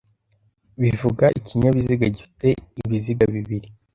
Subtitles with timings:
[0.81, 2.47] bivuga ikinyabiziga gifite
[2.81, 3.67] ibiziga bibiri